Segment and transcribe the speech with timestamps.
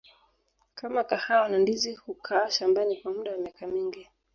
[0.75, 4.07] kama kahawa na ndizi hukaa shambani kwa muda wa miaka mingi